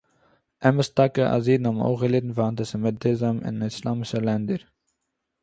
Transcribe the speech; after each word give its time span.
אמת 0.67 0.87
טאַקע 0.97 1.23
אַז 1.35 1.43
אידן 1.51 1.65
האָבן 1.67 1.85
אויך 1.87 1.99
געליטן 2.03 2.33
פון 2.35 2.45
אַנטיסעמיטיזם 2.51 3.35
אין 3.45 3.55
איסלאַמישע 3.67 4.19
לענדער 4.25 4.61